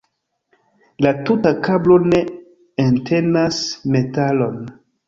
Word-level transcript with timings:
La 1.07 1.11
tuta 1.29 1.53
kablo 1.69 1.99
ne 2.09 2.25
entenas 2.87 3.65
metalon. 3.97 4.63